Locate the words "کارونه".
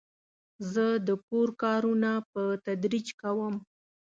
1.63-2.11